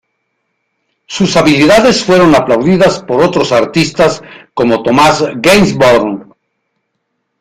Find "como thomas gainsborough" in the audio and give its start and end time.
4.55-6.35